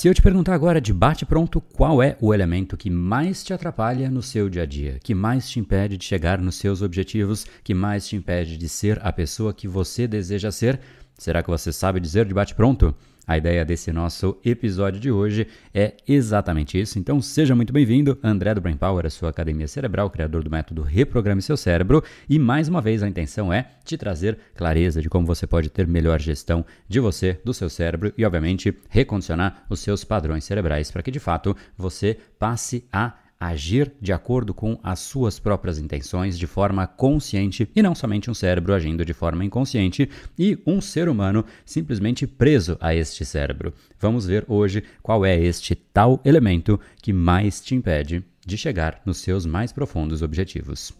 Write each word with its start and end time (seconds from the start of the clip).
Se 0.00 0.08
eu 0.08 0.14
te 0.14 0.22
perguntar 0.22 0.54
agora 0.54 0.80
de 0.80 0.94
bate-pronto 0.94 1.60
qual 1.60 2.02
é 2.02 2.16
o 2.22 2.32
elemento 2.32 2.74
que 2.74 2.88
mais 2.88 3.44
te 3.44 3.52
atrapalha 3.52 4.08
no 4.08 4.22
seu 4.22 4.48
dia 4.48 4.62
a 4.62 4.64
dia, 4.64 4.98
que 4.98 5.14
mais 5.14 5.46
te 5.46 5.60
impede 5.60 5.98
de 5.98 6.06
chegar 6.06 6.40
nos 6.40 6.54
seus 6.54 6.80
objetivos, 6.80 7.46
que 7.62 7.74
mais 7.74 8.08
te 8.08 8.16
impede 8.16 8.56
de 8.56 8.66
ser 8.66 8.98
a 9.02 9.12
pessoa 9.12 9.52
que 9.52 9.68
você 9.68 10.08
deseja 10.08 10.50
ser, 10.50 10.80
será 11.18 11.42
que 11.42 11.50
você 11.50 11.70
sabe 11.70 12.00
dizer 12.00 12.24
de 12.24 12.32
bate-pronto? 12.32 12.94
A 13.26 13.36
ideia 13.36 13.64
desse 13.64 13.92
nosso 13.92 14.36
episódio 14.44 14.98
de 14.98 15.10
hoje 15.10 15.46
é 15.72 15.94
exatamente 16.06 16.80
isso. 16.80 16.98
Então 16.98 17.20
seja 17.20 17.54
muito 17.54 17.72
bem-vindo, 17.72 18.18
André 18.22 18.54
do 18.54 18.60
Brain 18.60 18.76
Power, 18.76 19.06
a 19.06 19.10
sua 19.10 19.30
academia 19.30 19.68
cerebral, 19.68 20.10
criador 20.10 20.42
do 20.42 20.50
método 20.50 20.82
Reprograme 20.82 21.40
Seu 21.40 21.56
Cérebro. 21.56 22.02
E 22.28 22.38
mais 22.38 22.68
uma 22.68 22.80
vez 22.80 23.02
a 23.02 23.08
intenção 23.08 23.52
é 23.52 23.70
te 23.84 23.96
trazer 23.96 24.38
clareza 24.54 25.00
de 25.00 25.08
como 25.08 25.26
você 25.26 25.46
pode 25.46 25.70
ter 25.70 25.86
melhor 25.86 26.20
gestão 26.20 26.64
de 26.88 26.98
você, 26.98 27.38
do 27.44 27.54
seu 27.54 27.70
cérebro 27.70 28.12
e, 28.16 28.24
obviamente, 28.24 28.76
recondicionar 28.88 29.64
os 29.68 29.80
seus 29.80 30.02
padrões 30.02 30.44
cerebrais 30.44 30.90
para 30.90 31.02
que 31.02 31.10
de 31.10 31.20
fato 31.20 31.56
você 31.76 32.16
passe 32.38 32.84
a 32.92 33.14
agir 33.40 33.90
de 34.00 34.12
acordo 34.12 34.52
com 34.52 34.78
as 34.82 35.00
suas 35.00 35.38
próprias 35.38 35.78
intenções 35.78 36.38
de 36.38 36.46
forma 36.46 36.86
consciente 36.86 37.68
e 37.74 37.82
não 37.82 37.94
somente 37.94 38.30
um 38.30 38.34
cérebro 38.34 38.74
agindo 38.74 39.02
de 39.02 39.14
forma 39.14 39.44
inconsciente 39.44 40.10
e 40.38 40.58
um 40.66 40.80
ser 40.80 41.08
humano 41.08 41.44
simplesmente 41.64 42.26
preso 42.26 42.76
a 42.78 42.94
este 42.94 43.24
cérebro. 43.24 43.72
Vamos 43.98 44.26
ver 44.26 44.44
hoje 44.46 44.84
qual 45.02 45.24
é 45.24 45.34
este 45.34 45.74
tal 45.74 46.20
elemento 46.24 46.78
que 47.00 47.12
mais 47.12 47.60
te 47.60 47.74
impede 47.74 48.22
de 48.44 48.58
chegar 48.58 49.00
nos 49.06 49.18
seus 49.18 49.46
mais 49.46 49.72
profundos 49.72 50.20
objetivos. 50.20 50.92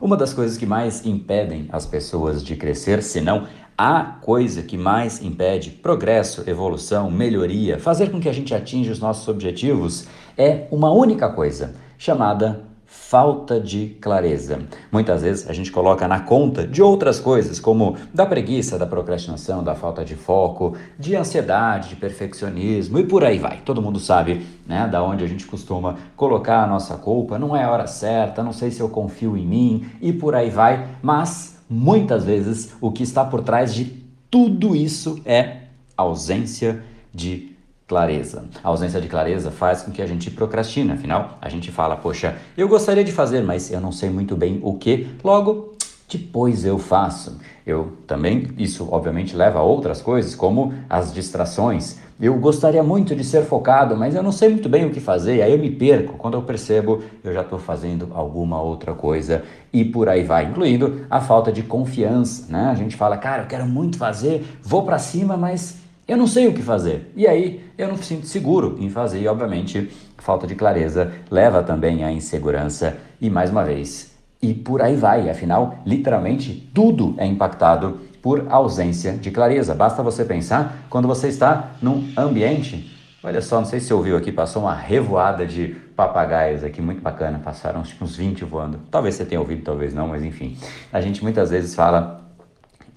Uma 0.00 0.16
das 0.16 0.32
coisas 0.32 0.56
que 0.56 0.64
mais 0.64 1.04
impedem 1.04 1.68
as 1.70 1.84
pessoas 1.84 2.42
de 2.42 2.56
crescer, 2.56 3.02
se 3.02 3.20
não 3.20 3.46
a 3.76 4.02
coisa 4.02 4.62
que 4.62 4.78
mais 4.78 5.22
impede 5.22 5.70
progresso, 5.70 6.42
evolução, 6.48 7.10
melhoria, 7.10 7.78
fazer 7.78 8.10
com 8.10 8.18
que 8.18 8.28
a 8.28 8.32
gente 8.32 8.54
atinja 8.54 8.92
os 8.92 8.98
nossos 8.98 9.28
objetivos, 9.28 10.06
é 10.38 10.66
uma 10.70 10.90
única 10.90 11.28
coisa, 11.28 11.74
chamada 11.98 12.64
falta 12.92 13.60
de 13.60 13.96
clareza. 14.00 14.58
Muitas 14.90 15.22
vezes 15.22 15.48
a 15.48 15.52
gente 15.52 15.70
coloca 15.70 16.08
na 16.08 16.20
conta 16.20 16.66
de 16.66 16.82
outras 16.82 17.20
coisas, 17.20 17.60
como 17.60 17.96
da 18.12 18.26
preguiça, 18.26 18.76
da 18.76 18.86
procrastinação, 18.86 19.62
da 19.62 19.76
falta 19.76 20.04
de 20.04 20.16
foco, 20.16 20.76
de 20.98 21.14
ansiedade, 21.14 21.90
de 21.90 21.96
perfeccionismo 21.96 22.98
e 22.98 23.04
por 23.04 23.24
aí 23.24 23.38
vai. 23.38 23.60
Todo 23.64 23.80
mundo 23.80 24.00
sabe, 24.00 24.44
né, 24.66 24.88
da 24.88 25.02
onde 25.04 25.22
a 25.22 25.26
gente 25.28 25.46
costuma 25.46 25.98
colocar 26.16 26.64
a 26.64 26.66
nossa 26.66 26.96
culpa, 26.96 27.38
não 27.38 27.56
é 27.56 27.62
a 27.62 27.70
hora 27.70 27.86
certa, 27.86 28.42
não 28.42 28.52
sei 28.52 28.72
se 28.72 28.80
eu 28.80 28.88
confio 28.88 29.36
em 29.36 29.46
mim 29.46 29.86
e 30.00 30.12
por 30.12 30.34
aí 30.34 30.50
vai, 30.50 30.88
mas 31.00 31.62
muitas 31.68 32.24
vezes 32.24 32.74
o 32.80 32.90
que 32.90 33.04
está 33.04 33.24
por 33.24 33.42
trás 33.42 33.72
de 33.72 33.84
tudo 34.28 34.74
isso 34.74 35.20
é 35.24 35.62
ausência 35.96 36.82
de 37.14 37.49
clareza. 37.90 38.44
A 38.62 38.68
ausência 38.68 39.00
de 39.00 39.08
clareza 39.08 39.50
faz 39.50 39.82
com 39.82 39.90
que 39.90 40.00
a 40.00 40.06
gente 40.06 40.30
procrastine, 40.30 40.92
afinal, 40.92 41.36
a 41.42 41.48
gente 41.48 41.72
fala, 41.72 41.96
poxa, 41.96 42.36
eu 42.56 42.68
gostaria 42.68 43.02
de 43.02 43.10
fazer, 43.10 43.42
mas 43.42 43.68
eu 43.72 43.80
não 43.80 43.90
sei 43.90 44.08
muito 44.08 44.36
bem 44.36 44.60
o 44.62 44.74
que, 44.74 45.08
logo, 45.24 45.74
depois 46.08 46.64
eu 46.64 46.78
faço. 46.78 47.40
Eu 47.66 47.98
também, 48.06 48.48
isso 48.56 48.86
obviamente 48.92 49.34
leva 49.34 49.58
a 49.58 49.62
outras 49.62 50.00
coisas, 50.00 50.36
como 50.36 50.72
as 50.88 51.12
distrações. 51.12 51.98
Eu 52.20 52.38
gostaria 52.38 52.82
muito 52.82 53.16
de 53.16 53.24
ser 53.24 53.42
focado, 53.42 53.96
mas 53.96 54.14
eu 54.14 54.22
não 54.22 54.30
sei 54.30 54.50
muito 54.50 54.68
bem 54.68 54.86
o 54.86 54.90
que 54.90 55.00
fazer, 55.00 55.42
aí 55.42 55.50
eu 55.50 55.58
me 55.58 55.70
perco. 55.70 56.16
Quando 56.16 56.34
eu 56.34 56.42
percebo, 56.42 57.02
eu 57.24 57.34
já 57.34 57.40
estou 57.40 57.58
fazendo 57.58 58.10
alguma 58.14 58.62
outra 58.62 58.94
coisa 58.94 59.42
e 59.72 59.84
por 59.84 60.08
aí 60.08 60.22
vai, 60.22 60.44
incluindo 60.44 61.06
a 61.10 61.20
falta 61.20 61.50
de 61.50 61.64
confiança, 61.64 62.46
né? 62.48 62.68
A 62.70 62.74
gente 62.76 62.94
fala, 62.94 63.16
cara, 63.16 63.42
eu 63.42 63.46
quero 63.48 63.66
muito 63.66 63.98
fazer, 63.98 64.46
vou 64.62 64.84
para 64.84 64.98
cima, 64.98 65.36
mas 65.36 65.79
eu 66.10 66.16
não 66.16 66.26
sei 66.26 66.48
o 66.48 66.52
que 66.52 66.60
fazer. 66.60 67.12
E 67.14 67.24
aí 67.24 67.64
eu 67.78 67.86
não 67.86 67.94
me 67.94 68.02
sinto 68.02 68.26
seguro 68.26 68.76
em 68.80 68.90
fazer. 68.90 69.20
E 69.20 69.28
obviamente, 69.28 69.88
falta 70.18 70.44
de 70.44 70.56
clareza 70.56 71.12
leva 71.30 71.62
também 71.62 72.02
à 72.02 72.10
insegurança 72.10 72.98
e 73.20 73.30
mais 73.30 73.48
uma 73.48 73.64
vez. 73.64 74.12
E 74.42 74.52
por 74.52 74.82
aí 74.82 74.96
vai. 74.96 75.30
Afinal, 75.30 75.78
literalmente 75.86 76.68
tudo 76.74 77.14
é 77.16 77.24
impactado 77.24 78.00
por 78.20 78.46
ausência 78.50 79.12
de 79.12 79.30
clareza. 79.30 79.72
Basta 79.72 80.02
você 80.02 80.24
pensar 80.24 80.84
quando 80.90 81.06
você 81.06 81.28
está 81.28 81.74
num 81.80 82.08
ambiente. 82.16 82.90
Olha 83.22 83.40
só, 83.40 83.58
não 83.58 83.66
sei 83.66 83.78
se 83.78 83.86
você 83.86 83.94
ouviu 83.94 84.16
aqui, 84.16 84.32
passou 84.32 84.62
uma 84.62 84.74
revoada 84.74 85.46
de 85.46 85.76
papagaios 85.94 86.64
aqui, 86.64 86.82
muito 86.82 87.00
bacana. 87.00 87.38
Passaram 87.38 87.82
uns 87.82 88.16
20 88.16 88.44
voando. 88.44 88.80
Talvez 88.90 89.14
você 89.14 89.24
tenha 89.24 89.40
ouvido, 89.40 89.62
talvez 89.62 89.94
não, 89.94 90.08
mas 90.08 90.24
enfim. 90.24 90.58
A 90.92 91.00
gente 91.00 91.22
muitas 91.22 91.50
vezes 91.50 91.72
fala 91.72 92.19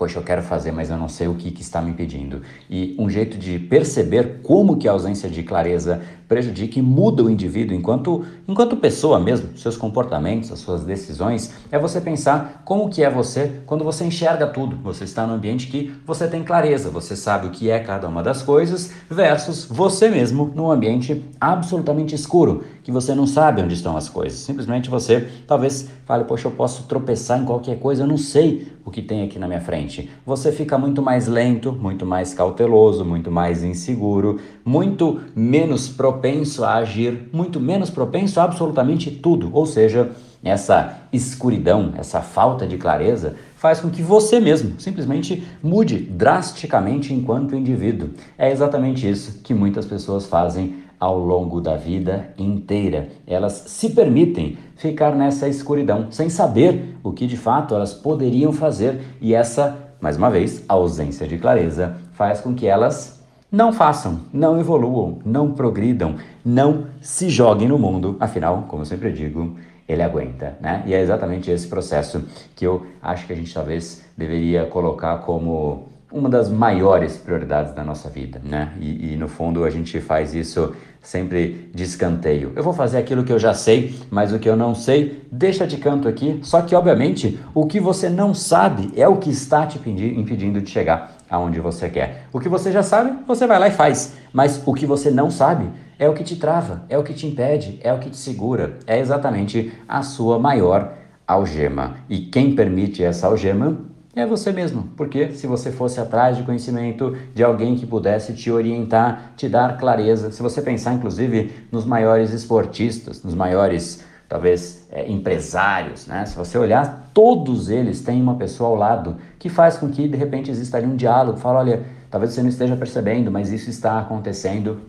poxa, 0.03 0.19
eu 0.19 0.23
quero 0.23 0.41
fazer, 0.41 0.73
mas 0.73 0.89
eu 0.89 0.97
não 0.97 1.07
sei 1.07 1.29
o 1.29 1.35
que, 1.35 1.49
que 1.49 1.61
está 1.61 1.81
me 1.81 1.91
impedindo. 1.91 2.41
E 2.69 2.93
um 2.99 3.09
jeito 3.09 3.37
de 3.37 3.57
perceber 3.57 4.41
como 4.43 4.75
que 4.75 4.85
a 4.85 4.91
ausência 4.91 5.29
de 5.29 5.43
clareza 5.43 6.01
prejudica 6.27 6.77
e 6.77 6.81
muda 6.81 7.23
o 7.23 7.29
indivíduo 7.29 7.73
enquanto, 7.73 8.25
enquanto 8.45 8.75
pessoa 8.75 9.17
mesmo, 9.17 9.57
seus 9.57 9.77
comportamentos, 9.77 10.51
as 10.51 10.59
suas 10.59 10.83
decisões, 10.83 11.53
é 11.71 11.79
você 11.79 12.01
pensar 12.01 12.63
como 12.65 12.89
que 12.89 13.01
é 13.01 13.09
você 13.09 13.61
quando 13.65 13.85
você 13.85 14.03
enxerga 14.03 14.47
tudo. 14.47 14.75
Você 14.83 15.05
está 15.05 15.25
num 15.25 15.35
ambiente 15.35 15.67
que 15.67 15.93
você 16.05 16.27
tem 16.27 16.43
clareza, 16.43 16.89
você 16.89 17.15
sabe 17.15 17.47
o 17.47 17.51
que 17.51 17.69
é 17.69 17.79
cada 17.79 18.05
uma 18.05 18.21
das 18.21 18.41
coisas, 18.41 18.91
versus 19.09 19.63
você 19.63 20.09
mesmo 20.09 20.51
num 20.53 20.69
ambiente 20.69 21.23
absolutamente 21.39 22.13
escuro, 22.13 22.65
que 22.83 22.91
você 22.91 23.15
não 23.15 23.25
sabe 23.25 23.61
onde 23.61 23.73
estão 23.73 23.95
as 23.95 24.09
coisas. 24.09 24.39
Simplesmente 24.39 24.89
você 24.89 25.27
talvez 25.47 25.89
fale, 26.05 26.25
poxa, 26.25 26.47
eu 26.47 26.51
posso 26.51 26.83
tropeçar 26.83 27.41
em 27.41 27.45
qualquer 27.45 27.79
coisa, 27.79 28.03
eu 28.03 28.07
não 28.07 28.17
sei 28.17 28.67
o 28.85 28.91
que 28.91 29.01
tem 29.01 29.23
aqui 29.23 29.39
na 29.39 29.47
minha 29.47 29.61
frente. 29.61 30.09
Você 30.25 30.51
fica 30.51 30.77
muito 30.77 31.01
mais 31.01 31.27
lento, 31.27 31.71
muito 31.71 32.05
mais 32.05 32.33
cauteloso, 32.33 33.05
muito 33.05 33.31
mais 33.31 33.63
inseguro, 33.63 34.39
muito 34.65 35.21
menos 35.33 35.87
propenso 35.87 36.65
a 36.65 36.75
agir, 36.75 37.29
muito 37.31 37.59
menos 37.59 37.89
propenso 37.89 38.39
a 38.39 38.43
absolutamente 38.43 39.09
tudo. 39.09 39.49
Ou 39.53 39.65
seja, 39.65 40.11
essa 40.43 40.97
escuridão, 41.13 41.93
essa 41.97 42.21
falta 42.21 42.67
de 42.67 42.77
clareza 42.77 43.35
faz 43.55 43.79
com 43.79 43.89
que 43.89 44.01
você 44.01 44.41
mesmo 44.41 44.77
simplesmente 44.77 45.41
mude 45.63 45.97
drasticamente 45.97 47.13
enquanto 47.13 47.55
indivíduo. 47.55 48.09
É 48.37 48.51
exatamente 48.51 49.09
isso 49.09 49.39
que 49.41 49.53
muitas 49.53 49.85
pessoas 49.85 50.25
fazem 50.25 50.82
ao 51.03 51.19
longo 51.19 51.59
da 51.59 51.75
vida 51.75 52.29
inteira. 52.37 53.09
Elas 53.27 53.65
se 53.67 53.89
permitem 53.89 54.57
ficar 54.77 55.13
nessa 55.13 55.49
escuridão 55.49 56.07
sem 56.09 56.29
saber 56.29 56.95
o 57.03 57.11
que 57.11 57.27
de 57.27 57.35
fato 57.35 57.75
elas 57.75 57.93
poderiam 57.93 58.53
fazer 58.53 59.01
e 59.19 59.33
essa, 59.33 59.77
mais 59.99 60.15
uma 60.15 60.31
vez, 60.31 60.63
ausência 60.65 61.27
de 61.27 61.37
clareza 61.37 61.97
faz 62.13 62.39
com 62.39 62.55
que 62.55 62.65
elas 62.65 63.21
não 63.51 63.73
façam, 63.73 64.21
não 64.31 64.57
evoluam, 64.57 65.19
não 65.25 65.51
progridam, 65.51 66.15
não 66.43 66.85
se 67.01 67.27
joguem 67.29 67.67
no 67.67 67.77
mundo. 67.77 68.15
Afinal, 68.17 68.63
como 68.69 68.83
eu 68.83 68.85
sempre 68.85 69.11
digo, 69.11 69.57
ele 69.85 70.01
aguenta, 70.01 70.57
né? 70.61 70.83
E 70.85 70.93
é 70.93 71.01
exatamente 71.01 71.51
esse 71.51 71.67
processo 71.67 72.23
que 72.55 72.65
eu 72.65 72.87
acho 73.01 73.27
que 73.27 73.33
a 73.33 73.35
gente 73.35 73.53
talvez 73.53 74.05
deveria 74.17 74.67
colocar 74.67 75.17
como 75.17 75.89
uma 76.13 76.29
das 76.29 76.47
maiores 76.47 77.17
prioridades 77.17 77.73
da 77.73 77.83
nossa 77.83 78.07
vida, 78.07 78.39
né? 78.43 78.71
E, 78.79 79.13
e, 79.13 79.17
no 79.17 79.27
fundo 79.27 79.65
a 79.65 79.69
gente 79.69 79.99
faz 79.99 80.35
isso 80.35 80.75
sempre 81.01 81.69
de 81.73 81.83
escanteio. 81.83 82.53
Eu 82.55 82.63
vou 82.63 82.71
fazer 82.71 82.99
aquilo 82.99 83.23
que 83.23 83.33
eu 83.33 83.39
já 83.39 83.53
sei, 83.53 83.99
mas 84.11 84.31
o 84.31 84.37
que 84.37 84.47
eu 84.47 84.55
não 84.55 84.75
sei, 84.75 85.23
deixa 85.31 85.65
de 85.65 85.77
canto 85.77 86.07
aqui. 86.07 86.39
Só 86.43 86.61
que, 86.61 86.75
obviamente, 86.75 87.39
o 87.53 87.65
que 87.65 87.79
você 87.79 88.09
não 88.09 88.33
sabe 88.33 88.91
é 88.95 89.07
o 89.07 89.17
que 89.17 89.31
está 89.31 89.65
te 89.65 89.77
impedindo 89.77 90.61
de 90.61 90.69
chegar 90.69 91.17
aonde 91.29 91.59
você 91.59 91.89
quer. 91.89 92.27
O 92.31 92.39
que 92.39 92.47
você 92.47 92.71
já 92.71 92.83
sabe, 92.83 93.11
você 93.27 93.47
vai 93.47 93.59
lá 93.59 93.67
e 93.67 93.71
faz. 93.71 94.13
Mas 94.31 94.61
o 94.65 94.73
que 94.73 94.85
você 94.85 95.09
não 95.09 95.31
sabe 95.31 95.67
é 95.97 96.07
o 96.07 96.13
que 96.13 96.23
te 96.23 96.35
trava, 96.35 96.83
é 96.87 96.97
o 96.97 97.03
que 97.03 97.13
te 97.13 97.25
impede, 97.25 97.79
é 97.81 97.91
o 97.91 97.99
que 97.99 98.09
te 98.09 98.17
segura. 98.17 98.77
É 98.85 98.99
exatamente 98.99 99.73
a 99.87 100.03
sua 100.03 100.37
maior 100.37 100.93
algema. 101.27 101.95
E 102.07 102.19
quem 102.19 102.55
permite 102.55 103.03
essa 103.03 103.27
algema 103.27 103.77
é 104.15 104.25
você 104.25 104.51
mesmo. 104.51 104.89
Porque 104.95 105.31
se 105.31 105.47
você 105.47 105.71
fosse 105.71 105.99
atrás 105.99 106.37
de 106.37 106.43
conhecimento 106.43 107.15
de 107.33 107.43
alguém 107.43 107.75
que 107.75 107.85
pudesse 107.85 108.33
te 108.33 108.51
orientar, 108.51 109.33
te 109.35 109.49
dar 109.49 109.77
clareza, 109.77 110.31
se 110.31 110.41
você 110.41 110.61
pensar 110.61 110.93
inclusive 110.93 111.51
nos 111.71 111.85
maiores 111.85 112.31
esportistas, 112.31 113.23
nos 113.23 113.33
maiores 113.33 114.03
talvez 114.29 114.87
é, 114.91 115.09
empresários, 115.11 116.07
né? 116.07 116.25
Se 116.25 116.35
você 116.35 116.57
olhar, 116.57 117.11
todos 117.13 117.69
eles 117.69 118.01
têm 118.01 118.21
uma 118.21 118.35
pessoa 118.35 118.69
ao 118.69 118.75
lado 118.75 119.17
que 119.37 119.49
faz 119.49 119.77
com 119.77 119.89
que 119.89 120.07
de 120.07 120.17
repente 120.17 120.49
exista 120.49 120.77
ali 120.77 120.87
um 120.87 120.95
diálogo, 120.95 121.37
fala, 121.37 121.59
olha, 121.59 121.85
talvez 122.09 122.33
você 122.33 122.41
não 122.41 122.49
esteja 122.49 122.75
percebendo, 122.75 123.31
mas 123.31 123.51
isso 123.51 123.69
está 123.69 123.99
acontecendo 123.99 124.81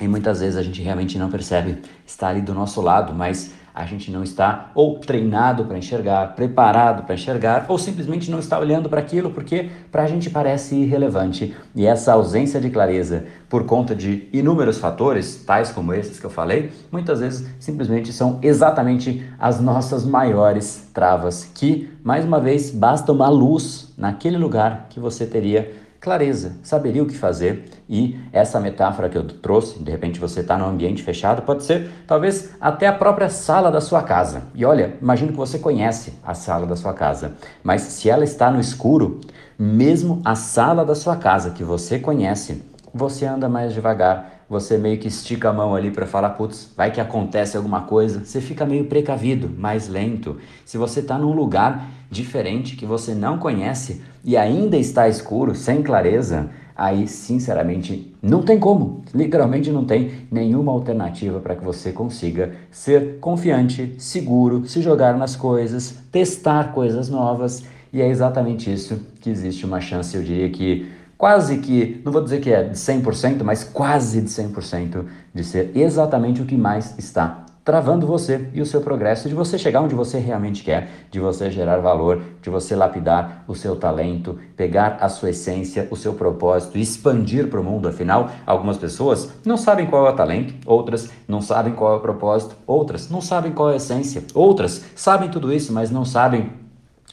e 0.00 0.08
muitas 0.08 0.40
vezes 0.40 0.56
a 0.56 0.62
gente 0.62 0.82
realmente 0.82 1.16
não 1.18 1.30
percebe, 1.30 1.80
está 2.04 2.28
ali 2.28 2.40
do 2.40 2.52
nosso 2.52 2.80
lado, 2.80 3.14
mas 3.14 3.52
a 3.74 3.84
gente 3.84 4.08
não 4.10 4.22
está 4.22 4.70
ou 4.72 5.00
treinado 5.00 5.64
para 5.64 5.76
enxergar, 5.76 6.36
preparado 6.36 7.02
para 7.02 7.16
enxergar, 7.16 7.66
ou 7.68 7.76
simplesmente 7.76 8.30
não 8.30 8.38
está 8.38 8.56
olhando 8.56 8.88
para 8.88 9.00
aquilo 9.00 9.30
porque 9.30 9.68
para 9.90 10.04
a 10.04 10.06
gente 10.06 10.30
parece 10.30 10.76
irrelevante. 10.76 11.56
E 11.74 11.84
essa 11.84 12.12
ausência 12.12 12.60
de 12.60 12.70
clareza, 12.70 13.24
por 13.48 13.66
conta 13.66 13.92
de 13.92 14.28
inúmeros 14.32 14.78
fatores, 14.78 15.42
tais 15.44 15.72
como 15.72 15.92
esses 15.92 16.20
que 16.20 16.26
eu 16.26 16.30
falei, 16.30 16.70
muitas 16.92 17.18
vezes 17.18 17.48
simplesmente 17.58 18.12
são 18.12 18.38
exatamente 18.42 19.28
as 19.38 19.60
nossas 19.60 20.06
maiores 20.06 20.88
travas, 20.94 21.50
que, 21.52 21.90
mais 22.04 22.24
uma 22.24 22.38
vez, 22.38 22.70
basta 22.70 23.10
uma 23.10 23.28
luz 23.28 23.92
naquele 23.98 24.36
lugar 24.36 24.86
que 24.88 25.00
você 25.00 25.26
teria 25.26 25.83
clareza, 26.04 26.58
saberia 26.62 27.02
o 27.02 27.06
que 27.06 27.16
fazer 27.16 27.64
e 27.88 28.20
essa 28.30 28.60
metáfora 28.60 29.08
que 29.08 29.16
eu 29.16 29.24
trouxe, 29.24 29.82
de 29.82 29.90
repente 29.90 30.20
você 30.20 30.40
está 30.40 30.58
num 30.58 30.66
ambiente 30.66 31.02
fechado, 31.02 31.40
pode 31.40 31.64
ser 31.64 31.88
talvez 32.06 32.50
até 32.60 32.86
a 32.86 32.92
própria 32.92 33.30
sala 33.30 33.72
da 33.72 33.80
sua 33.80 34.02
casa. 34.02 34.42
E 34.54 34.66
olha, 34.66 34.98
imagino 35.00 35.32
que 35.32 35.38
você 35.38 35.58
conhece 35.58 36.12
a 36.22 36.34
sala 36.34 36.66
da 36.66 36.76
sua 36.76 36.92
casa, 36.92 37.32
mas 37.62 37.80
se 37.80 38.10
ela 38.10 38.22
está 38.22 38.50
no 38.50 38.60
escuro, 38.60 39.22
mesmo 39.58 40.20
a 40.26 40.34
sala 40.34 40.84
da 40.84 40.94
sua 40.94 41.16
casa 41.16 41.52
que 41.52 41.64
você 41.64 41.98
conhece, 41.98 42.62
você 42.92 43.24
anda 43.24 43.48
mais 43.48 43.72
devagar, 43.72 44.44
você 44.46 44.76
meio 44.76 44.98
que 44.98 45.08
estica 45.08 45.48
a 45.48 45.52
mão 45.54 45.74
ali 45.74 45.90
para 45.90 46.06
falar, 46.06 46.30
putz, 46.30 46.70
vai 46.76 46.90
que 46.90 47.00
acontece 47.00 47.56
alguma 47.56 47.80
coisa, 47.82 48.22
você 48.22 48.42
fica 48.42 48.66
meio 48.66 48.84
precavido, 48.84 49.48
mais 49.48 49.88
lento. 49.88 50.36
Se 50.66 50.76
você 50.76 51.00
está 51.00 51.16
num 51.16 51.32
lugar 51.32 51.88
diferente 52.10 52.76
que 52.76 52.84
você 52.84 53.14
não 53.14 53.38
conhece 53.38 54.02
e 54.24 54.36
ainda 54.36 54.76
está 54.76 55.08
escuro, 55.08 55.54
sem 55.54 55.82
clareza, 55.82 56.48
aí 56.76 57.06
sinceramente 57.06 58.14
não 58.22 58.42
tem 58.42 58.58
como, 58.58 59.02
literalmente 59.14 59.70
não 59.70 59.84
tem 59.84 60.26
nenhuma 60.30 60.72
alternativa 60.72 61.38
para 61.38 61.54
que 61.54 61.64
você 61.64 61.92
consiga 61.92 62.52
ser 62.70 63.18
confiante, 63.20 63.94
seguro, 63.98 64.66
se 64.66 64.80
jogar 64.80 65.16
nas 65.16 65.36
coisas, 65.36 65.94
testar 66.10 66.72
coisas 66.72 67.08
novas. 67.08 67.64
E 67.92 68.02
é 68.02 68.08
exatamente 68.08 68.72
isso 68.72 69.00
que 69.20 69.30
existe 69.30 69.64
uma 69.64 69.80
chance, 69.80 70.16
eu 70.16 70.22
diria 70.22 70.50
que 70.50 70.90
quase 71.16 71.58
que, 71.58 72.00
não 72.04 72.10
vou 72.10 72.22
dizer 72.22 72.40
que 72.40 72.50
é 72.50 72.64
de 72.64 72.76
100%, 72.76 73.42
mas 73.44 73.62
quase 73.62 74.20
de 74.20 74.28
100% 74.28 75.04
de 75.32 75.44
ser 75.44 75.70
exatamente 75.76 76.42
o 76.42 76.44
que 76.44 76.56
mais 76.56 76.98
está 76.98 77.44
travando 77.64 78.06
você 78.06 78.50
e 78.52 78.60
o 78.60 78.66
seu 78.66 78.82
progresso, 78.82 79.26
de 79.26 79.34
você 79.34 79.56
chegar 79.56 79.80
onde 79.80 79.94
você 79.94 80.18
realmente 80.18 80.62
quer, 80.62 80.90
de 81.10 81.18
você 81.18 81.50
gerar 81.50 81.78
valor, 81.78 82.20
de 82.42 82.50
você 82.50 82.76
lapidar 82.76 83.42
o 83.48 83.54
seu 83.54 83.74
talento, 83.74 84.38
pegar 84.54 84.98
a 85.00 85.08
sua 85.08 85.30
essência, 85.30 85.88
o 85.90 85.96
seu 85.96 86.12
propósito, 86.12 86.76
expandir 86.76 87.48
para 87.48 87.58
o 87.58 87.64
mundo. 87.64 87.88
Afinal, 87.88 88.30
algumas 88.46 88.76
pessoas 88.76 89.32
não 89.46 89.56
sabem 89.56 89.86
qual 89.86 90.06
é 90.06 90.10
o 90.10 90.14
talento, 90.14 90.54
outras 90.66 91.10
não 91.26 91.40
sabem 91.40 91.72
qual 91.72 91.94
é 91.94 91.96
o 91.96 92.00
propósito, 92.00 92.54
outras 92.66 93.08
não 93.08 93.22
sabem 93.22 93.52
qual 93.52 93.70
é 93.70 93.74
a 93.74 93.76
essência, 93.76 94.22
outras 94.34 94.84
sabem 94.94 95.30
tudo 95.30 95.50
isso, 95.50 95.72
mas 95.72 95.90
não 95.90 96.04
sabem 96.04 96.52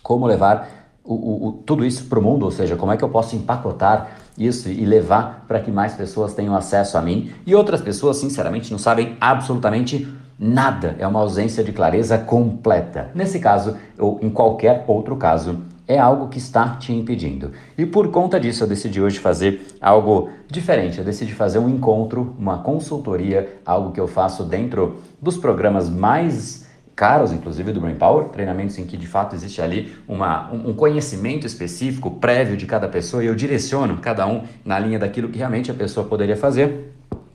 como 0.03 0.27
levar 0.27 0.67
o, 1.03 1.13
o, 1.13 1.47
o, 1.47 1.51
tudo 1.65 1.85
isso 1.85 2.05
para 2.05 2.19
o 2.19 2.21
mundo, 2.21 2.43
ou 2.43 2.51
seja, 2.51 2.75
como 2.75 2.91
é 2.91 2.97
que 2.97 3.03
eu 3.03 3.09
posso 3.09 3.35
empacotar 3.37 4.17
isso 4.37 4.69
e 4.69 4.85
levar 4.85 5.45
para 5.47 5.59
que 5.59 5.71
mais 5.71 5.93
pessoas 5.93 6.33
tenham 6.33 6.55
acesso 6.55 6.97
a 6.97 7.01
mim. 7.01 7.31
E 7.45 7.53
outras 7.53 7.81
pessoas, 7.81 8.17
sinceramente, 8.17 8.71
não 8.71 8.79
sabem 8.79 9.17
absolutamente 9.19 10.07
nada. 10.41 10.95
É 10.97 11.05
uma 11.05 11.19
ausência 11.19 11.63
de 11.63 11.71
clareza 11.71 12.17
completa. 12.17 13.11
Nesse 13.13 13.39
caso, 13.39 13.77
ou 13.95 14.17
em 14.23 14.29
qualquer 14.31 14.83
outro 14.87 15.15
caso, 15.15 15.61
é 15.87 15.99
algo 15.99 16.29
que 16.29 16.39
está 16.39 16.77
te 16.77 16.91
impedindo. 16.91 17.51
E 17.77 17.85
por 17.85 18.09
conta 18.09 18.39
disso, 18.39 18.63
eu 18.63 18.67
decidi 18.67 18.99
hoje 18.99 19.19
fazer 19.19 19.61
algo 19.79 20.29
diferente. 20.49 20.97
Eu 20.97 21.05
decidi 21.05 21.33
fazer 21.33 21.59
um 21.59 21.69
encontro, 21.69 22.35
uma 22.39 22.57
consultoria, 22.59 23.59
algo 23.63 23.91
que 23.91 23.99
eu 23.99 24.07
faço 24.07 24.43
dentro 24.43 25.01
dos 25.21 25.37
programas 25.37 25.87
mais 25.89 26.65
caros, 26.95 27.31
inclusive, 27.31 27.71
do 27.71 27.79
Brain 27.79 27.95
Power, 27.95 28.29
treinamentos 28.29 28.77
em 28.79 28.85
que 28.85 28.97
de 28.97 29.07
fato 29.07 29.35
existe 29.35 29.61
ali 29.61 29.95
uma, 30.07 30.51
um 30.51 30.73
conhecimento 30.73 31.45
específico, 31.45 32.11
prévio 32.11 32.57
de 32.57 32.65
cada 32.65 32.87
pessoa, 32.87 33.23
e 33.23 33.27
eu 33.27 33.35
direciono 33.35 33.97
cada 33.97 34.25
um 34.27 34.43
na 34.63 34.77
linha 34.79 34.99
daquilo 34.99 35.29
que 35.29 35.37
realmente 35.37 35.69
a 35.69 35.73
pessoa 35.73 36.05
poderia 36.05 36.37
fazer. 36.37 36.93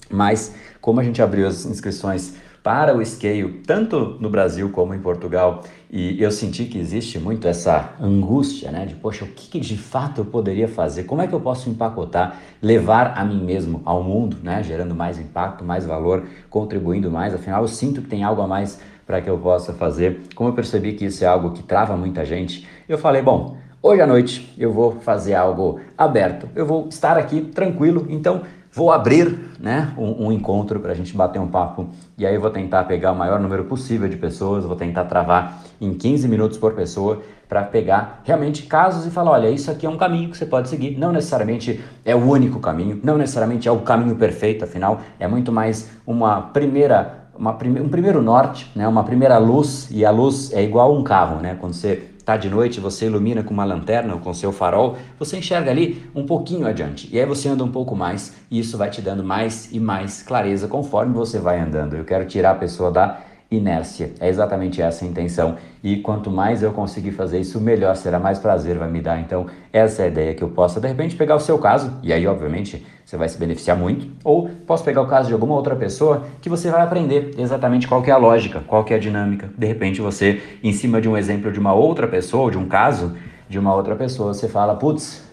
Mas, 0.09 0.55
como 0.81 1.01
a 1.01 1.05
gente 1.05 1.21
abriu 1.21 1.49
as 1.49 1.67
inscrições 1.67 2.35
para 2.67 2.97
o 2.97 3.07
Scale, 3.07 3.63
tanto 3.65 4.17
no 4.19 4.29
Brasil 4.29 4.71
como 4.71 4.93
em 4.93 4.99
Portugal, 4.99 5.63
e 5.89 6.21
eu 6.21 6.33
senti 6.33 6.65
que 6.65 6.77
existe 6.77 7.17
muito 7.17 7.47
essa 7.47 7.93
angústia, 8.01 8.73
né? 8.73 8.85
De, 8.85 8.97
poxa, 8.97 9.25
o 9.25 9.29
que, 9.29 9.49
que, 9.49 9.61
de 9.61 9.79
fato 9.79 10.23
eu 10.23 10.25
poderia 10.25 10.67
fazer? 10.67 11.05
Como 11.05 11.23
é 11.23 11.29
que 11.29 11.33
eu 11.33 11.39
posso 11.39 11.71
empacotar, 11.71 12.41
levar 12.61 13.17
a 13.17 13.25
mim 13.25 13.41
mesmo 13.41 13.83
ao 13.85 14.03
mundo, 14.03 14.39
né? 14.43 14.65
Gerando 14.65 14.97
mais 14.97 15.17
impacto, 15.17 15.65
mais 15.65 15.87
valor, 15.87 16.25
contribuindo 16.51 17.09
mais. 17.09 17.33
Afinal, 17.33 17.63
eu 17.63 17.69
sinto 17.69 18.03
que 18.03 18.09
tem 18.09 18.25
algo 18.25 18.43
a 18.43 18.49
mais 18.49 18.81
para 19.07 19.21
que 19.21 19.31
eu 19.31 19.39
possa 19.39 19.73
fazer. 19.73 20.23
Como 20.35 20.51
eu 20.51 20.53
percebi 20.53 20.95
que 20.95 21.05
isso 21.05 21.23
é 21.23 21.29
algo 21.29 21.53
que 21.53 21.63
trava 21.63 21.97
muita 21.97 22.25
gente, 22.25 22.67
eu 22.89 22.99
falei, 22.99 23.23
bom, 23.23 23.57
hoje 23.81 24.03
à 24.03 24.09
noite 24.09 24.53
eu 24.59 24.73
vou 24.73 24.91
fazer 25.03 25.35
algo 25.35 25.79
aberto. 25.97 26.49
Eu 26.53 26.67
vou 26.67 26.89
estar 26.89 27.17
aqui 27.17 27.43
tranquilo, 27.43 28.09
então 28.11 28.43
vou 28.77 28.93
abrir 28.93 29.39
né, 29.59 29.95
um, 29.97 30.27
um 30.27 30.33
encontro 30.33 30.79
para 30.79 30.93
a 30.93 30.95
gente 30.95 31.17
bater 31.17 31.41
um 31.41 31.49
papo 31.49 31.89
e 32.19 32.27
aí 32.27 32.37
vou 32.37 32.51
tentar 32.51 32.85
pegar 32.85 33.13
o 33.13 33.17
maior 33.17 33.41
número 33.41 33.65
possível 33.65 34.07
de 34.07 34.19
pessoas, 34.19 34.67
vou 34.67 34.77
tentar 34.77 35.07
travar 35.07 35.63
em 35.81 35.95
15 35.95 36.29
minutos 36.29 36.59
por 36.59 36.75
pessoa 36.75 37.23
para 37.49 37.63
pegar 37.63 38.21
realmente 38.23 38.65
casos 38.65 39.07
e 39.07 39.11
falar, 39.11 39.31
olha, 39.31 39.49
isso 39.49 39.71
aqui 39.71 39.87
é 39.87 39.89
um 39.89 39.97
caminho 39.97 40.29
que 40.29 40.37
você 40.37 40.45
pode 40.45 40.69
seguir, 40.69 40.99
não 40.99 41.11
necessariamente 41.11 41.83
é 42.05 42.15
o 42.15 42.19
único 42.19 42.61
caminho, 42.61 43.01
não 43.03 43.17
necessariamente 43.17 43.67
é 43.67 43.73
o 43.73 43.79
caminho 43.79 44.15
perfeito, 44.15 44.65
afinal 44.65 45.01
é 45.19 45.27
muito 45.27 45.51
mais 45.51 45.91
uma 46.07 46.43
primeira 46.43 47.25
uma, 47.39 47.53
um 47.53 47.89
primeiro 47.89 48.21
norte, 48.21 48.71
né, 48.75 48.87
uma 48.87 49.05
primeira 49.05 49.39
luz, 49.39 49.89
e 49.91 50.05
a 50.05 50.11
luz 50.11 50.53
é 50.53 50.63
igual 50.63 50.95
um 50.95 51.03
carro, 51.03 51.41
né? 51.41 51.55
Quando 51.61 51.75
você 51.75 52.11
está 52.27 52.37
de 52.37 52.51
noite, 52.51 52.81
você 52.81 53.07
ilumina 53.07 53.45
com 53.45 53.55
uma 53.55 53.65
lanterna 53.65 54.15
ou 54.15 54.19
com 54.19 54.35
seu 54.35 54.51
farol, 54.51 54.99
você 55.17 55.39
enxerga 55.39 55.71
ali 55.71 56.11
um 56.13 56.27
pouquinho 56.27 56.67
adiante. 56.67 57.09
E 57.13 57.21
aí 57.21 57.25
você 57.25 57.49
anda 57.49 57.63
um 57.63 57.71
pouco 57.71 57.95
mais, 57.95 58.35
e 58.51 58.59
isso 58.59 58.77
vai 58.77 58.91
te 58.91 59.01
dando 59.01 59.23
mais 59.23 59.73
e 59.73 59.79
mais 59.79 60.23
clareza 60.23 60.67
conforme 60.67 61.15
você 61.15 61.39
vai 61.39 61.61
andando. 61.61 61.95
Eu 61.95 62.05
quero 62.05 62.27
tirar 62.27 62.51
a 62.51 62.55
pessoa 62.57 62.91
da 62.91 63.21
inércia. 63.51 64.13
É 64.19 64.29
exatamente 64.29 64.83
essa 64.83 65.05
a 65.05 65.09
intenção. 65.09 65.57
E 65.83 65.97
quanto 65.99 66.31
mais 66.31 66.63
eu 66.63 66.73
conseguir 66.73 67.13
fazer 67.13 67.39
isso, 67.39 67.61
melhor 67.61 67.95
será, 67.95 68.19
mais 68.19 68.39
prazer 68.39 68.77
vai 68.77 68.91
me 68.91 69.01
dar. 69.01 69.21
Então, 69.21 69.47
essa 69.73 70.03
é 70.03 70.05
a 70.07 70.09
ideia 70.09 70.35
que 70.35 70.43
eu 70.43 70.49
possa, 70.49 70.81
de 70.81 70.89
repente, 70.89 71.15
pegar 71.15 71.37
o 71.37 71.41
seu 71.41 71.59
caso, 71.59 71.93
e 72.03 72.13
aí, 72.13 72.27
obviamente, 72.27 72.85
você 73.05 73.17
vai 73.17 73.29
se 73.29 73.39
beneficiar 73.39 73.77
muito, 73.77 74.09
ou 74.25 74.49
posso 74.67 74.83
pegar 74.83 75.03
o 75.03 75.07
caso 75.07 75.29
de 75.29 75.35
alguma 75.35 75.55
outra 75.55 75.77
pessoa 75.77 76.25
que 76.41 76.49
você 76.49 76.71
vai 76.71 76.83
aprender 76.83 77.35
exatamente 77.39 77.87
qual 77.87 78.05
é 78.05 78.11
a 78.11 78.17
lógica, 78.17 78.61
qual 78.67 78.85
é 78.91 78.95
a 78.95 78.99
dinâmica. 78.99 79.49
De 79.57 79.67
repente, 79.67 80.01
você, 80.01 80.43
em 80.63 80.73
cima 80.73 81.01
de 81.01 81.09
um 81.09 81.17
exemplo 81.17 81.53
de 81.53 81.61
uma 81.61 81.73
outra 81.73 82.09
pessoa, 82.09 82.51
de 82.51 82.59
um 82.59 82.67
caso 82.67 83.17
de 83.49 83.61
uma 83.61 83.73
outra 83.73 83.95
pessoa, 83.95 84.35
você 84.35 84.49
fala, 84.49 84.75
putz, 84.75 85.25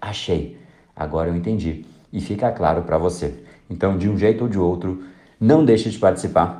achei, 0.00 0.58
agora 0.96 1.28
eu 1.28 1.36
entendi. 1.36 1.84
E 2.12 2.20
fica 2.20 2.50
claro 2.50 2.82
para 2.82 2.98
você. 2.98 3.32
Então, 3.70 3.96
de 3.96 4.08
um 4.08 4.18
jeito 4.18 4.42
ou 4.42 4.48
de 4.48 4.58
outro, 4.58 5.04
não 5.40 5.64
deixe 5.64 5.88
de 5.88 5.98
participar 5.98 6.59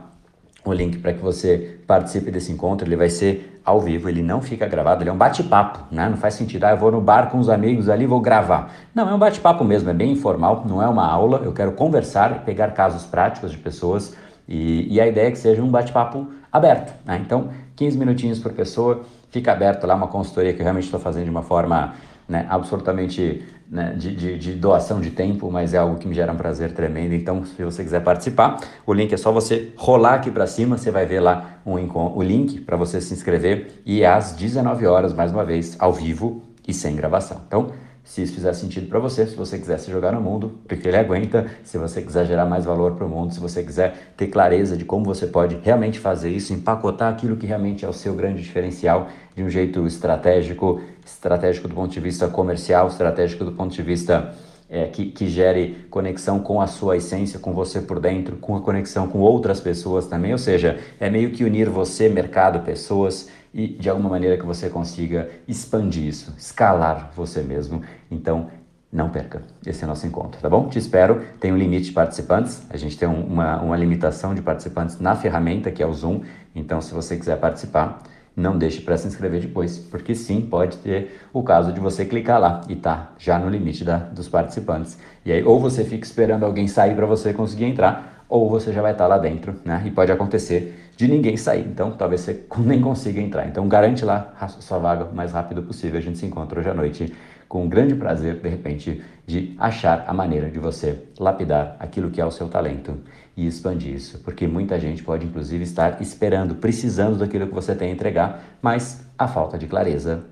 o 0.65 0.73
link 0.73 0.99
para 0.99 1.13
que 1.13 1.23
você 1.23 1.79
participe 1.87 2.31
desse 2.31 2.53
encontro. 2.53 2.87
Ele 2.87 2.97
vai 2.97 3.09
ser 3.09 3.61
ao 3.65 3.81
vivo, 3.81 4.09
ele 4.09 4.23
não 4.23 4.41
fica 4.41 4.67
gravado, 4.67 5.03
ele 5.03 5.11
é 5.11 5.13
um 5.13 5.17
bate-papo, 5.17 5.95
né? 5.95 6.09
Não 6.09 6.17
faz 6.17 6.35
sentido, 6.35 6.65
ah, 6.65 6.71
eu 6.71 6.77
vou 6.77 6.91
no 6.91 7.01
bar 7.01 7.31
com 7.31 7.39
os 7.39 7.49
amigos 7.49 7.89
ali, 7.89 8.07
vou 8.07 8.21
gravar. 8.21 8.73
Não, 8.95 9.09
é 9.09 9.15
um 9.15 9.19
bate-papo 9.19 9.65
mesmo, 9.65 9.91
é 9.91 9.95
bem 9.95 10.13
informal, 10.13 10.65
não 10.67 10.83
é 10.83 10.89
uma 10.89 11.07
aula. 11.07 11.43
Eu 11.45 11.53
quero 11.53 11.73
conversar, 11.73 12.45
pegar 12.45 12.73
casos 12.73 13.05
práticos 13.05 13.51
de 13.53 13.59
pessoas 13.59 14.17
e, 14.49 14.93
e 14.93 15.01
a 15.01 15.07
ideia 15.07 15.29
é 15.29 15.31
que 15.31 15.39
seja 15.39 15.63
um 15.63 15.69
bate-papo 15.69 16.27
aberto, 16.51 16.93
né? 17.05 17.21
Então, 17.25 17.51
15 17.77 17.99
minutinhos 17.99 18.39
por 18.39 18.53
pessoa, 18.53 19.03
fica 19.31 19.53
aberto 19.53 19.87
lá 19.87 19.95
uma 19.95 20.09
consultoria 20.09 20.53
que 20.53 20.61
eu 20.61 20.65
realmente 20.65 20.85
estou 20.85 21.01
fazendo 21.01 21.25
de 21.25 21.31
uma 21.31 21.43
forma 21.43 21.95
né, 22.29 22.47
absolutamente 22.49 23.45
né, 23.71 23.95
de, 23.97 24.15
de, 24.17 24.37
de, 24.37 24.53
doação 24.53 25.01
de 25.01 25.11
tempo, 25.11 25.49
mas 25.51 25.73
é 25.73 25.79
algo 25.79 25.97
que 25.97 26.09
me 26.09 26.15
gera 26.15 26.33
um 26.33 26.37
prazer 26.37 26.73
tremendo. 26.73 27.15
Então, 27.15 27.45
se 27.45 27.63
você 27.63 27.85
quiser 27.85 28.03
participar, 28.03 28.59
o 28.85 28.93
link 28.93 29.13
é 29.13 29.17
só 29.17 29.31
você 29.31 29.73
rolar 29.77 30.15
aqui 30.15 30.31
para 30.31 30.47
cima, 30.47 30.77
você 30.77 30.91
vai 30.91 31.07
ver 31.07 31.21
lá 31.21 31.61
um, 31.65 31.75
o 31.75 32.23
link 32.23 32.61
para 32.63 32.77
você 32.77 33.01
se 33.01 33.15
inscrever 33.15 33.81
e 33.87 34.05
às 34.05 34.33
19 34.33 34.87
horas, 34.87 35.15
mais 35.15 35.31
uma 35.31 35.45
vez, 35.45 35.77
ao 35.79 35.93
vivo 35.93 36.43
e 36.67 36.75
sem 36.75 36.97
gravação. 36.97 37.43
Então, 37.47 37.69
se 38.05 38.23
isso 38.23 38.35
fizer 38.35 38.53
sentido 38.55 38.89
para 38.89 38.99
você, 38.99 39.27
se 39.27 39.37
você 39.37 39.59
quiser 39.59 39.79
se 39.79 39.91
jogar 39.91 40.13
no 40.13 40.21
mundo, 40.21 40.59
porque 40.67 40.89
ele 40.89 40.97
aguenta, 40.97 41.47
se 41.63 41.79
você 41.79 42.03
quiser 42.03 42.27
gerar 42.27 42.47
mais 42.47 42.65
valor 42.65 42.97
para 42.97 43.07
o 43.07 43.09
mundo, 43.09 43.33
se 43.33 43.41
você 43.41 43.63
quiser 43.63 44.13
ter 44.17 44.27
clareza 44.29 44.77
de 44.77 44.85
como 44.85 45.05
você 45.05 45.27
pode 45.27 45.59
realmente 45.63 45.99
fazer 45.99 46.31
isso, 46.31 46.53
empacotar 46.53 47.13
aquilo 47.13 47.37
que 47.37 47.47
realmente 47.47 47.85
é 47.85 47.89
o 47.89 47.93
seu 47.93 48.15
grande 48.15 48.43
diferencial 48.43 49.09
de 49.37 49.43
um 49.43 49.51
jeito 49.51 49.87
estratégico, 49.87 50.81
estratégico 51.05 51.69
do 51.69 51.75
ponto 51.75 51.93
de 51.93 52.01
vista 52.01 52.27
comercial, 52.29 52.89
estratégico 52.89 53.45
do 53.45 53.53
ponto 53.53 53.75
de 53.75 53.83
vista 53.83 54.35
é, 54.71 54.87
que, 54.87 55.07
que 55.07 55.29
gere 55.29 55.87
conexão 55.91 56.39
com 56.39 56.61
a 56.61 56.67
sua 56.69 56.97
essência, 56.97 57.41
com 57.41 57.53
você 57.53 57.81
por 57.81 57.99
dentro, 57.99 58.37
com 58.37 58.57
a 58.57 58.61
conexão 58.61 59.09
com 59.09 59.19
outras 59.19 59.61
pessoas 59.61 60.07
também, 60.07 60.33
ou 60.33 60.39
seja, 60.39 60.79
é 61.01 61.11
meio 61.11 61.31
que 61.33 61.45
unir 61.45 61.69
você, 61.69 62.09
mercado, 62.09 62.61
pessoas 62.65 63.29
e 63.53 63.69
de 63.69 63.91
alguma 63.91 64.09
maneira 64.09 64.37
que 64.37 64.47
você 64.47 64.69
consiga 64.69 65.31
expandir 65.47 66.05
isso, 66.05 66.35
escalar 66.39 67.11
você 67.15 67.43
mesmo. 67.43 67.83
Então, 68.11 68.49
não 68.93 69.09
perca 69.09 69.43
esse 69.65 69.85
é 69.85 69.87
nosso 69.87 70.05
encontro, 70.07 70.41
tá 70.41 70.49
bom? 70.49 70.69
Te 70.69 70.79
espero. 70.79 71.23
Tem 71.39 71.53
um 71.53 71.57
limite 71.57 71.87
de 71.87 71.93
participantes. 71.93 72.63
A 72.71 72.77
gente 72.77 72.99
tem 72.99 73.09
um, 73.09 73.25
uma, 73.25 73.61
uma 73.61 73.77
limitação 73.77 74.35
de 74.35 74.43
participantes 74.43 74.99
na 74.99 75.15
ferramenta, 75.15 75.71
que 75.71 75.83
é 75.83 75.87
o 75.87 75.93
Zoom. 75.93 76.23
Então, 76.55 76.81
se 76.81 76.93
você 76.93 77.17
quiser 77.17 77.39
participar, 77.39 78.03
não 78.35 78.59
deixe 78.59 78.81
para 78.81 78.97
se 78.97 79.07
inscrever 79.07 79.41
depois, 79.41 79.79
porque 79.79 80.15
sim, 80.15 80.41
pode 80.41 80.79
ter 80.79 81.21
o 81.33 81.43
caso 81.43 81.73
de 81.73 81.79
você 81.79 82.05
clicar 82.05 82.41
lá 82.41 82.63
e 82.69 82.75
tá 82.75 83.13
já 83.19 83.39
no 83.39 83.49
limite 83.49 83.85
da, 83.85 83.99
dos 83.99 84.29
participantes. 84.29 84.99
E 85.25 85.31
aí, 85.31 85.45
ou 85.45 85.61
você 85.61 85.85
fica 85.85 86.05
esperando 86.05 86.45
alguém 86.45 86.67
sair 86.67 86.95
para 86.95 87.07
você 87.07 87.33
conseguir 87.33 87.67
entrar, 87.67 88.25
ou 88.29 88.49
você 88.49 88.73
já 88.73 88.81
vai 88.81 88.93
estar 88.93 89.05
tá 89.05 89.09
lá 89.09 89.19
dentro, 89.19 89.57
né? 89.65 89.83
E 89.85 89.91
pode 89.91 90.11
acontecer 90.11 90.80
de 91.01 91.09
ninguém 91.09 91.35
sair. 91.35 91.67
Então, 91.67 91.93
talvez 91.93 92.21
você 92.21 92.45
nem 92.59 92.79
consiga 92.81 93.21
entrar. 93.21 93.49
Então, 93.49 93.67
garante 93.67 94.05
lá 94.05 94.35
a 94.39 94.49
sua 94.49 94.79
vaga 94.79 95.05
o 95.07 95.15
mais 95.15 95.33
rápido 95.33 95.63
possível. 95.63 95.99
A 95.99 96.03
gente 96.03 96.19
se 96.19 96.27
encontra 96.27 96.61
hoje 96.61 96.69
à 96.69 96.75
noite 96.75 97.11
com 97.49 97.65
um 97.65 97.69
grande 97.69 97.95
prazer, 97.95 98.37
de 98.37 98.49
repente, 98.49 99.03
de 99.27 99.57
achar 99.59 100.05
a 100.07 100.13
maneira 100.13 100.51
de 100.51 100.59
você 100.59 101.03
lapidar 101.19 101.75
aquilo 101.81 102.11
que 102.11 102.21
é 102.21 102.25
o 102.25 102.31
seu 102.31 102.49
talento 102.49 102.99
e 103.35 103.47
expandir 103.47 103.95
isso. 103.95 104.19
Porque 104.19 104.47
muita 104.47 104.79
gente 104.79 105.03
pode, 105.03 105.25
inclusive, 105.25 105.65
estar 105.65 106.03
esperando, 106.03 106.57
precisando 106.57 107.17
daquilo 107.17 107.47
que 107.47 107.55
você 107.55 107.75
tem 107.75 107.89
a 107.89 107.93
entregar, 107.93 108.45
mas 108.61 109.03
a 109.19 109.27
falta 109.27 109.57
de 109.57 109.67
clareza 109.67 110.25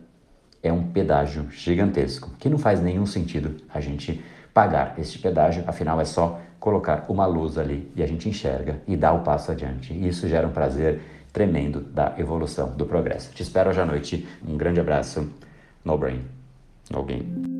é 0.62 0.70
um 0.70 0.82
pedágio 0.84 1.46
gigantesco, 1.50 2.30
que 2.38 2.48
não 2.48 2.58
faz 2.58 2.78
nenhum 2.80 3.06
sentido 3.06 3.56
a 3.72 3.80
gente 3.80 4.22
pagar 4.58 4.94
este 4.98 5.20
pedágio, 5.20 5.62
afinal 5.68 6.00
é 6.00 6.04
só 6.04 6.40
colocar 6.58 7.04
uma 7.08 7.24
luz 7.26 7.56
ali 7.56 7.92
e 7.94 8.02
a 8.02 8.06
gente 8.08 8.28
enxerga 8.28 8.82
e 8.88 8.96
dá 8.96 9.12
o 9.12 9.20
passo 9.20 9.52
adiante. 9.52 9.92
E 9.92 10.08
isso 10.08 10.26
gera 10.26 10.48
um 10.48 10.50
prazer 10.50 11.00
tremendo 11.32 11.80
da 11.80 12.14
evolução, 12.18 12.70
do 12.70 12.84
progresso. 12.84 13.32
Te 13.32 13.40
espero 13.40 13.70
hoje 13.70 13.80
à 13.80 13.86
noite. 13.86 14.26
Um 14.44 14.56
grande 14.56 14.80
abraço. 14.80 15.32
No 15.84 15.96
brain. 15.96 16.24
No 16.90 17.04
game. 17.04 17.57